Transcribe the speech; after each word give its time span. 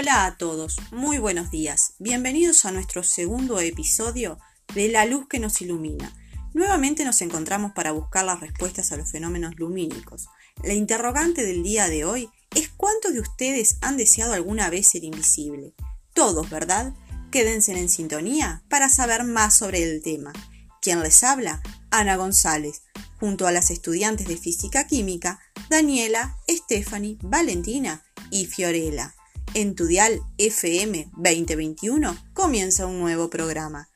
Hola 0.00 0.24
a 0.24 0.38
todos, 0.38 0.78
muy 0.92 1.18
buenos 1.18 1.50
días. 1.50 1.92
Bienvenidos 1.98 2.64
a 2.64 2.72
nuestro 2.72 3.02
segundo 3.02 3.60
episodio 3.60 4.38
de 4.74 4.88
La 4.88 5.04
luz 5.04 5.28
que 5.28 5.38
nos 5.38 5.60
ilumina. 5.60 6.10
Nuevamente 6.54 7.04
nos 7.04 7.20
encontramos 7.20 7.72
para 7.72 7.92
buscar 7.92 8.24
las 8.24 8.40
respuestas 8.40 8.92
a 8.92 8.96
los 8.96 9.10
fenómenos 9.10 9.56
lumínicos. 9.58 10.28
La 10.64 10.72
interrogante 10.72 11.44
del 11.44 11.62
día 11.62 11.90
de 11.90 12.06
hoy 12.06 12.30
es 12.56 12.70
cuántos 12.70 13.12
de 13.12 13.20
ustedes 13.20 13.76
han 13.82 13.98
deseado 13.98 14.32
alguna 14.32 14.70
vez 14.70 14.88
ser 14.88 15.04
invisible. 15.04 15.74
Todos, 16.14 16.48
¿verdad? 16.48 16.94
Quédense 17.30 17.78
en 17.78 17.90
sintonía 17.90 18.62
para 18.70 18.88
saber 18.88 19.24
más 19.24 19.52
sobre 19.52 19.82
el 19.82 20.02
tema. 20.02 20.32
¿Quién 20.80 21.02
les 21.02 21.22
habla? 21.22 21.60
Ana 21.90 22.16
González, 22.16 22.84
junto 23.18 23.46
a 23.46 23.52
las 23.52 23.70
estudiantes 23.70 24.26
de 24.26 24.38
Física 24.38 24.86
Química, 24.86 25.40
Daniela, 25.68 26.38
Stephanie, 26.48 27.18
Valentina 27.20 28.02
y 28.30 28.46
Fiorella. 28.46 29.14
En 29.54 29.74
tu 29.74 29.86
dial 29.86 30.22
FM 30.38 31.08
2021 31.16 32.16
comienza 32.34 32.86
un 32.86 33.00
nuevo 33.00 33.30
programa. 33.30 33.88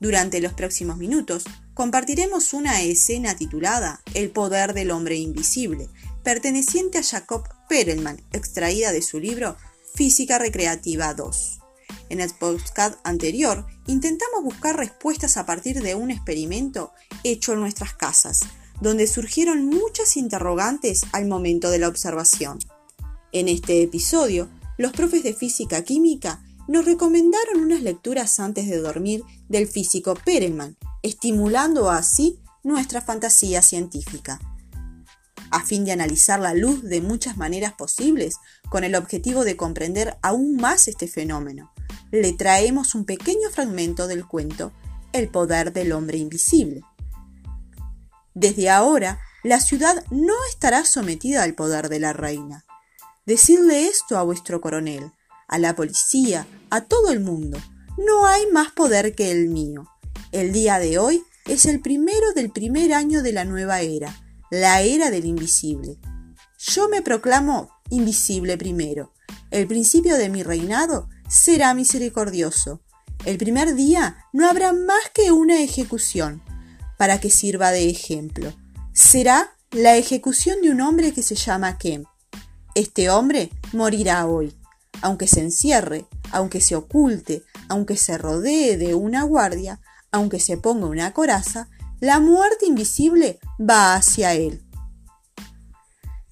Durante 0.00 0.40
los 0.40 0.54
próximos 0.54 0.96
minutos 0.96 1.44
compartiremos 1.74 2.54
una 2.54 2.80
escena 2.80 3.36
titulada 3.36 4.00
El 4.14 4.30
poder 4.30 4.72
del 4.72 4.90
hombre 4.90 5.16
invisible, 5.16 5.90
perteneciente 6.24 6.96
a 6.96 7.02
Jacob 7.02 7.46
Perelman, 7.68 8.22
extraída 8.32 8.90
de 8.92 9.02
su 9.02 9.20
libro 9.20 9.58
Física 9.94 10.38
Recreativa 10.38 11.12
2. 11.12 11.58
En 12.08 12.22
el 12.22 12.30
podcast 12.30 12.98
anterior 13.04 13.66
intentamos 13.86 14.44
buscar 14.44 14.78
respuestas 14.78 15.36
a 15.36 15.44
partir 15.44 15.82
de 15.82 15.94
un 15.94 16.10
experimento 16.10 16.92
hecho 17.22 17.52
en 17.52 17.60
nuestras 17.60 17.92
casas, 17.92 18.40
donde 18.80 19.06
surgieron 19.06 19.66
muchas 19.66 20.16
interrogantes 20.16 21.02
al 21.12 21.26
momento 21.26 21.68
de 21.68 21.80
la 21.80 21.88
observación. 21.88 22.58
En 23.32 23.48
este 23.48 23.82
episodio, 23.82 24.48
los 24.78 24.92
profes 24.92 25.22
de 25.22 25.34
física 25.34 25.82
química 25.82 26.42
nos 26.68 26.84
recomendaron 26.84 27.62
unas 27.62 27.82
lecturas 27.82 28.40
antes 28.40 28.68
de 28.68 28.78
dormir 28.78 29.22
del 29.48 29.66
físico 29.66 30.14
Perelman, 30.14 30.76
estimulando 31.02 31.90
así 31.90 32.40
nuestra 32.64 33.00
fantasía 33.00 33.62
científica. 33.62 34.40
A 35.50 35.64
fin 35.64 35.84
de 35.84 35.92
analizar 35.92 36.40
la 36.40 36.54
luz 36.54 36.82
de 36.82 37.00
muchas 37.00 37.36
maneras 37.36 37.72
posibles, 37.74 38.36
con 38.68 38.82
el 38.82 38.96
objetivo 38.96 39.44
de 39.44 39.56
comprender 39.56 40.18
aún 40.22 40.56
más 40.56 40.88
este 40.88 41.06
fenómeno, 41.06 41.72
le 42.10 42.32
traemos 42.32 42.94
un 42.94 43.04
pequeño 43.04 43.48
fragmento 43.50 44.08
del 44.08 44.26
cuento 44.26 44.72
El 45.12 45.28
poder 45.28 45.72
del 45.72 45.92
hombre 45.92 46.18
invisible. 46.18 46.82
Desde 48.34 48.68
ahora, 48.68 49.20
la 49.44 49.60
ciudad 49.60 50.04
no 50.10 50.34
estará 50.50 50.84
sometida 50.84 51.42
al 51.44 51.54
poder 51.54 51.88
de 51.88 52.00
la 52.00 52.12
reina. 52.12 52.65
Decidle 53.26 53.88
esto 53.88 54.16
a 54.16 54.22
vuestro 54.22 54.60
coronel, 54.60 55.10
a 55.48 55.58
la 55.58 55.74
policía, 55.74 56.46
a 56.70 56.82
todo 56.82 57.10
el 57.10 57.18
mundo. 57.18 57.58
No 57.98 58.24
hay 58.24 58.46
más 58.52 58.70
poder 58.70 59.16
que 59.16 59.32
el 59.32 59.48
mío. 59.48 59.88
El 60.30 60.52
día 60.52 60.78
de 60.78 60.98
hoy 60.98 61.24
es 61.44 61.64
el 61.66 61.80
primero 61.80 62.32
del 62.36 62.52
primer 62.52 62.92
año 62.92 63.24
de 63.24 63.32
la 63.32 63.44
nueva 63.44 63.80
era, 63.80 64.16
la 64.52 64.82
era 64.82 65.10
del 65.10 65.24
invisible. 65.24 65.98
Yo 66.56 66.88
me 66.88 67.02
proclamo 67.02 67.68
invisible 67.90 68.56
primero. 68.56 69.12
El 69.50 69.66
principio 69.66 70.16
de 70.18 70.28
mi 70.28 70.44
reinado 70.44 71.08
será 71.28 71.74
misericordioso. 71.74 72.80
El 73.24 73.38
primer 73.38 73.74
día 73.74 74.18
no 74.32 74.48
habrá 74.48 74.72
más 74.72 75.10
que 75.12 75.32
una 75.32 75.60
ejecución, 75.60 76.44
para 76.96 77.18
que 77.18 77.30
sirva 77.30 77.72
de 77.72 77.90
ejemplo. 77.90 78.54
Será 78.92 79.56
la 79.72 79.96
ejecución 79.96 80.62
de 80.62 80.70
un 80.70 80.80
hombre 80.80 81.12
que 81.12 81.24
se 81.24 81.34
llama 81.34 81.76
Kemp. 81.76 82.06
Este 82.76 83.10
hombre 83.10 83.50
morirá 83.72 84.26
hoy 84.26 84.54
aunque 85.02 85.26
se 85.26 85.40
encierre, 85.40 86.06
aunque 86.30 86.60
se 86.60 86.76
oculte, 86.76 87.42
aunque 87.68 87.96
se 87.96 88.18
rodee 88.18 88.76
de 88.76 88.94
una 88.94 89.22
guardia, 89.22 89.80
aunque 90.10 90.40
se 90.40 90.56
ponga 90.56 90.86
una 90.86 91.12
coraza, 91.12 91.68
la 92.00 92.20
muerte 92.20 92.66
invisible 92.66 93.38
va 93.58 93.94
hacia 93.94 94.34
él. 94.34 94.62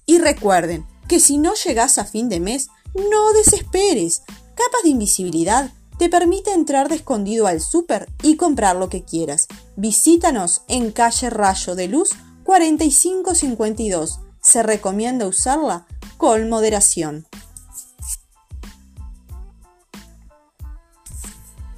Y 0.05 0.19
recuerden 0.19 0.85
que 1.07 1.19
si 1.19 1.37
no 1.37 1.53
llegas 1.55 1.97
a 1.97 2.05
fin 2.05 2.29
de 2.29 2.39
mes, 2.39 2.67
no 2.93 3.33
desesperes. 3.33 4.21
Capas 4.55 4.83
de 4.83 4.89
invisibilidad 4.89 5.71
te 5.97 6.09
permite 6.09 6.51
entrar 6.51 6.89
de 6.89 6.95
escondido 6.95 7.47
al 7.47 7.61
súper 7.61 8.07
y 8.21 8.35
comprar 8.35 8.75
lo 8.75 8.89
que 8.89 9.03
quieras. 9.03 9.47
Visítanos 9.75 10.61
en 10.67 10.91
calle 10.91 11.29
Rayo 11.29 11.75
de 11.75 11.87
Luz 11.87 12.11
4552. 12.43 14.19
Se 14.41 14.61
recomienda 14.61 15.27
usarla 15.27 15.87
moderación. 16.25 17.27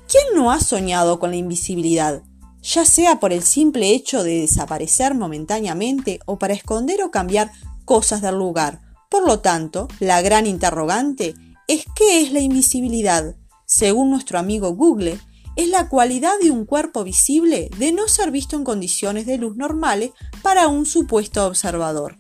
¿Quién 0.09 0.24
no 0.35 0.52
ha 0.52 0.62
soñado 0.62 1.19
con 1.19 1.31
la 1.31 1.35
invisibilidad? 1.35 2.24
Ya 2.63 2.85
sea 2.85 3.19
por 3.19 3.34
el 3.34 3.44
simple 3.44 3.91
hecho 3.91 4.24
de 4.24 4.40
desaparecer 4.40 5.16
momentáneamente 5.16 6.19
o 6.25 6.40
para 6.40 6.53
esconder 6.53 7.03
o 7.03 7.12
cambiar 7.12 7.52
cosas 7.84 8.22
del 8.22 8.35
lugar. 8.35 8.81
Por 9.09 9.28
lo 9.28 9.40
tanto, 9.40 9.90
la 10.00 10.22
gran 10.22 10.47
interrogante 10.47 11.35
es 11.68 11.85
¿qué 11.94 12.22
es 12.22 12.31
la 12.31 12.40
invisibilidad? 12.40 13.35
Según 13.66 14.12
nuestro 14.12 14.40
amigo 14.40 14.74
Google, 14.74 15.19
es 15.58 15.68
la 15.68 15.90
cualidad 15.90 16.40
de 16.41 16.52
un 16.52 16.66
cuerpo 16.66 17.03
visible 17.03 17.69
de 17.78 17.91
no 17.91 18.08
ser 18.08 18.31
visto 18.31 18.56
en 18.56 18.64
condiciones 18.64 19.25
de 19.25 19.38
luz 19.38 19.58
normales 19.58 20.12
para 20.41 20.69
un 20.69 20.85
supuesto 20.85 21.46
observador. 21.46 22.18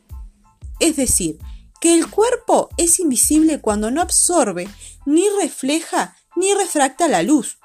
Es 0.79 0.97
decir, 0.97 1.39
que 1.79 1.93
el 1.93 2.09
cuerpo 2.09 2.69
es 2.77 2.99
invisible 2.99 3.61
cuando 3.61 3.91
no 3.91 4.01
absorbe, 4.01 4.67
ni 5.05 5.23
refleja, 5.41 6.15
ni 6.35 6.53
refracta 6.53 7.07
la 7.07 7.23
luz, 7.23 7.57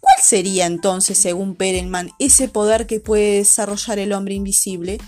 ¿Cuál 0.00 0.16
sería 0.22 0.64
entonces, 0.64 1.18
según 1.18 1.54
Perelman, 1.54 2.12
ese 2.18 2.48
poder 2.48 2.86
que 2.86 2.98
puede 2.98 3.36
desarrollar 3.36 3.98
el 3.98 4.12
hombre 4.14 4.34
invisible? 4.34 4.98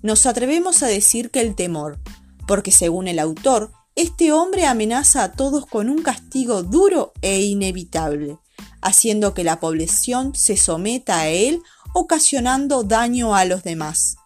Nos 0.00 0.26
atrevemos 0.26 0.82
a 0.82 0.86
decir 0.86 1.30
que 1.30 1.40
el 1.40 1.56
temor, 1.56 1.98
porque 2.46 2.70
según 2.70 3.08
el 3.08 3.18
autor, 3.18 3.72
este 3.96 4.32
hombre 4.32 4.66
amenaza 4.66 5.24
a 5.24 5.32
todos 5.32 5.66
con 5.66 5.88
un 5.88 6.02
castigo 6.02 6.62
duro 6.62 7.12
e 7.20 7.40
inevitable, 7.40 8.38
haciendo 8.80 9.34
que 9.34 9.42
la 9.42 9.60
población 9.60 10.36
se 10.36 10.56
someta 10.56 11.20
a 11.20 11.28
él, 11.28 11.60
ocasionando 11.94 12.82
daño 12.84 13.34
a 13.34 13.44
los 13.46 13.64
demás. 13.64 14.16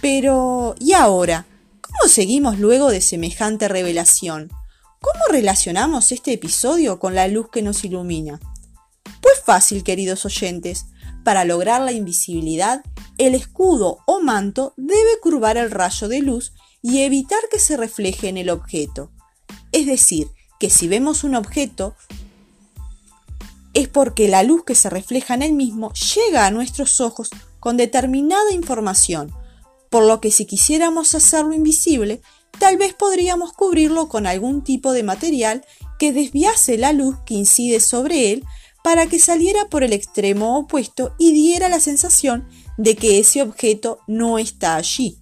Pero, 0.00 0.76
¿y 0.78 0.92
ahora? 0.92 1.46
¿Cómo 1.98 2.10
seguimos 2.10 2.58
luego 2.58 2.90
de 2.90 3.00
semejante 3.00 3.68
revelación? 3.68 4.50
¿Cómo 5.00 5.24
relacionamos 5.30 6.12
este 6.12 6.34
episodio 6.34 6.98
con 6.98 7.14
la 7.14 7.26
luz 7.26 7.48
que 7.50 7.62
nos 7.62 7.84
ilumina? 7.84 8.38
Pues 9.22 9.40
fácil, 9.44 9.82
queridos 9.82 10.24
oyentes. 10.26 10.86
Para 11.24 11.44
lograr 11.44 11.80
la 11.80 11.92
invisibilidad, 11.92 12.82
el 13.18 13.34
escudo 13.34 13.98
o 14.06 14.20
manto 14.20 14.74
debe 14.76 15.18
curvar 15.22 15.56
el 15.56 15.70
rayo 15.70 16.08
de 16.08 16.20
luz 16.20 16.52
y 16.82 17.00
evitar 17.00 17.40
que 17.50 17.58
se 17.58 17.76
refleje 17.76 18.28
en 18.28 18.36
el 18.36 18.50
objeto. 18.50 19.10
Es 19.72 19.86
decir, 19.86 20.28
que 20.60 20.68
si 20.68 20.88
vemos 20.88 21.24
un 21.24 21.34
objeto, 21.34 21.96
es 23.72 23.88
porque 23.88 24.28
la 24.28 24.42
luz 24.42 24.64
que 24.64 24.74
se 24.74 24.90
refleja 24.90 25.34
en 25.34 25.42
él 25.42 25.54
mismo 25.54 25.92
llega 25.94 26.46
a 26.46 26.50
nuestros 26.50 27.00
ojos 27.00 27.30
con 27.58 27.76
determinada 27.76 28.52
información, 28.52 29.32
por 29.96 30.04
lo 30.04 30.20
que 30.20 30.30
si 30.30 30.44
quisiéramos 30.44 31.14
hacerlo 31.14 31.54
invisible, 31.54 32.20
tal 32.58 32.76
vez 32.76 32.92
podríamos 32.92 33.54
cubrirlo 33.54 34.10
con 34.10 34.26
algún 34.26 34.62
tipo 34.62 34.92
de 34.92 35.02
material 35.02 35.64
que 35.98 36.12
desviase 36.12 36.76
la 36.76 36.92
luz 36.92 37.16
que 37.24 37.32
incide 37.32 37.80
sobre 37.80 38.30
él 38.30 38.44
para 38.84 39.06
que 39.06 39.18
saliera 39.18 39.70
por 39.70 39.82
el 39.84 39.94
extremo 39.94 40.58
opuesto 40.58 41.14
y 41.18 41.32
diera 41.32 41.70
la 41.70 41.80
sensación 41.80 42.46
de 42.76 42.94
que 42.94 43.18
ese 43.20 43.40
objeto 43.40 44.00
no 44.06 44.36
está 44.36 44.76
allí. 44.76 45.16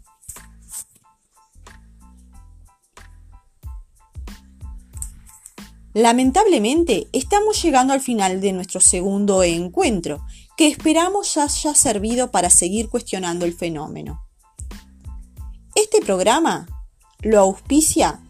Lamentablemente, 5.92 7.06
estamos 7.12 7.62
llegando 7.62 7.92
al 7.92 8.00
final 8.00 8.40
de 8.40 8.52
nuestro 8.52 8.80
segundo 8.80 9.44
encuentro, 9.44 10.26
que 10.56 10.66
esperamos 10.66 11.36
haya 11.36 11.76
servido 11.76 12.32
para 12.32 12.50
seguir 12.50 12.88
cuestionando 12.88 13.44
el 13.44 13.54
fenómeno. 13.54 14.24
Este 15.74 16.00
programa 16.00 16.66
lo 17.20 17.40
auspicia. 17.40 18.20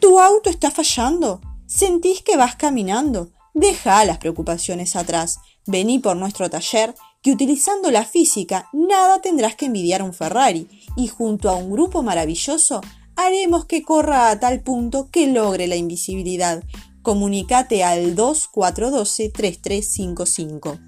Tu 0.00 0.18
auto 0.18 0.50
está 0.50 0.70
fallando. 0.70 1.40
Sentís 1.66 2.22
que 2.22 2.36
vas 2.36 2.56
caminando 2.56 3.30
Deja 3.54 4.04
las 4.04 4.18
preocupaciones 4.18 4.94
atrás. 4.96 5.38
Vení 5.66 5.98
por 5.98 6.16
nuestro 6.16 6.48
taller 6.48 6.94
que 7.22 7.32
utilizando 7.32 7.90
la 7.90 8.04
física 8.04 8.68
nada 8.72 9.20
tendrás 9.20 9.56
que 9.56 9.66
envidiar 9.66 10.00
a 10.00 10.04
un 10.04 10.14
Ferrari 10.14 10.68
y 10.96 11.08
junto 11.08 11.50
a 11.50 11.56
un 11.56 11.70
grupo 11.70 12.02
maravilloso 12.02 12.80
haremos 13.16 13.66
que 13.66 13.82
corra 13.82 14.30
a 14.30 14.40
tal 14.40 14.62
punto 14.62 15.10
que 15.10 15.26
logre 15.26 15.66
la 15.66 15.76
invisibilidad. 15.76 16.64
Comunicate 17.02 17.82
al 17.82 18.14
2412-3355. 18.16 20.80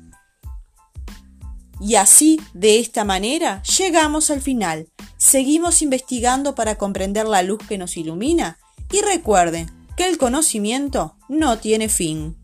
Y 1.80 1.96
así, 1.96 2.40
de 2.54 2.78
esta 2.78 3.04
manera, 3.04 3.62
llegamos 3.64 4.30
al 4.30 4.40
final. 4.40 4.88
Seguimos 5.24 5.82
investigando 5.82 6.56
para 6.56 6.74
comprender 6.74 7.28
la 7.28 7.44
luz 7.44 7.60
que 7.68 7.78
nos 7.78 7.96
ilumina. 7.96 8.58
Y 8.90 9.02
recuerden, 9.02 9.70
que 9.96 10.08
el 10.08 10.18
conocimiento 10.18 11.14
no 11.28 11.58
tiene 11.58 11.88
fin. 11.88 12.36